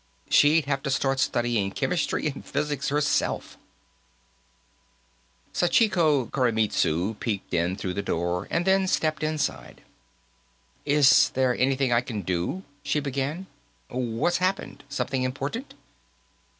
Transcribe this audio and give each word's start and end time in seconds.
She'd 0.31 0.65
have 0.65 0.81
to 0.81 0.89
start 0.89 1.19
studying 1.19 1.69
chemistry 1.69 2.25
and 2.25 2.43
physics, 2.43 2.89
herself 2.89 3.55
Sachiko 5.53 6.25
Koremitsu 6.31 7.19
peeped 7.19 7.53
in 7.53 7.75
through 7.75 7.93
the 7.93 8.01
door, 8.01 8.47
then 8.49 8.87
stepped 8.87 9.21
inside. 9.21 9.81
"Is 10.85 11.29
there 11.35 11.55
anything 11.55 11.93
I 11.93 12.01
can 12.01 12.23
do?" 12.23 12.63
she 12.83 12.99
began. 12.99 13.45
"What's 13.89 14.37
happened? 14.37 14.83
Something 14.89 15.21
important?" 15.21 15.75